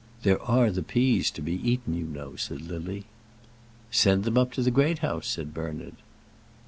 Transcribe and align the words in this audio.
"There 0.23 0.41
are 0.41 0.71
the 0.71 0.81
peas 0.81 1.29
to 1.29 1.43
be 1.43 1.53
eaten, 1.61 1.93
you 1.93 2.05
know," 2.07 2.35
said 2.35 2.61
Lily. 2.63 3.03
"Send 3.91 4.23
them 4.23 4.35
up 4.35 4.51
to 4.53 4.63
the 4.63 4.71
Great 4.71 4.97
House," 5.05 5.27
said 5.27 5.53
Bernard. 5.53 5.97